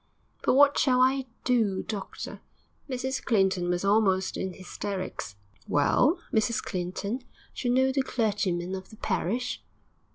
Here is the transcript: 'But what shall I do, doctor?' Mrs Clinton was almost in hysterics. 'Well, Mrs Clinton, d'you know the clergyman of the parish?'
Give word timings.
'But 0.41 0.55
what 0.55 0.79
shall 0.79 0.99
I 0.99 1.27
do, 1.43 1.83
doctor?' 1.83 2.41
Mrs 2.89 3.23
Clinton 3.23 3.69
was 3.69 3.85
almost 3.85 4.35
in 4.35 4.53
hysterics. 4.53 5.35
'Well, 5.67 6.17
Mrs 6.33 6.59
Clinton, 6.59 7.21
d'you 7.53 7.69
know 7.69 7.91
the 7.91 8.01
clergyman 8.01 8.73
of 8.73 8.89
the 8.89 8.97
parish?' 8.97 9.61